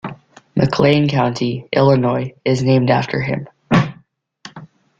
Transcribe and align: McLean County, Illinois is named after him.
McLean 0.55 1.07
County, 1.07 1.69
Illinois 1.71 2.33
is 2.43 2.63
named 2.63 2.89
after 2.89 3.21
him. 3.21 3.47